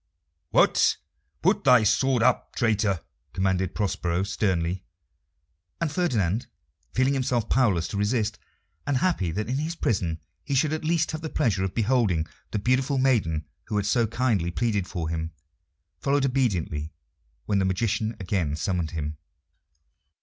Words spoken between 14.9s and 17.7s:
him, followed obediently when the